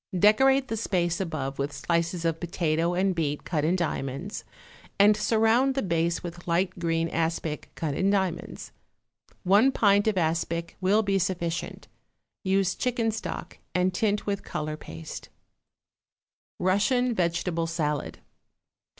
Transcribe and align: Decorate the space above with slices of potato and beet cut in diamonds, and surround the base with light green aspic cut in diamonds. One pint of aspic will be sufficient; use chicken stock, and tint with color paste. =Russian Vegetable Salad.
Decorate 0.17 0.67
the 0.67 0.77
space 0.77 1.21
above 1.21 1.59
with 1.59 1.71
slices 1.71 2.25
of 2.25 2.39
potato 2.39 2.95
and 2.95 3.13
beet 3.13 3.43
cut 3.43 3.63
in 3.63 3.75
diamonds, 3.75 4.43
and 4.97 5.15
surround 5.15 5.75
the 5.75 5.83
base 5.83 6.23
with 6.23 6.47
light 6.47 6.79
green 6.79 7.07
aspic 7.09 7.69
cut 7.75 7.93
in 7.93 8.09
diamonds. 8.09 8.71
One 9.43 9.71
pint 9.71 10.07
of 10.07 10.17
aspic 10.17 10.75
will 10.81 11.03
be 11.03 11.19
sufficient; 11.19 11.87
use 12.43 12.73
chicken 12.73 13.11
stock, 13.11 13.59
and 13.75 13.93
tint 13.93 14.25
with 14.25 14.43
color 14.43 14.75
paste. 14.75 15.29
=Russian 16.57 17.13
Vegetable 17.13 17.67
Salad. 17.67 18.17